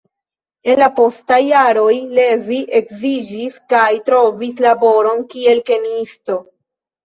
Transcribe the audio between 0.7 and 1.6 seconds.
En la postaj